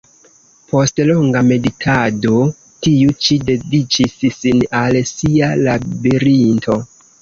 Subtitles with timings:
[0.69, 2.33] Post longa meditado,
[2.87, 6.85] tiu ĉi dediĉis sin al sia "Labirinto".